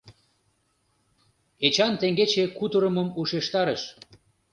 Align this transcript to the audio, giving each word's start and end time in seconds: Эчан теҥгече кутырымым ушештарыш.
Эчан 1.65 1.93
теҥгече 1.99 2.43
кутырымым 2.57 3.09
ушештарыш. 3.19 3.81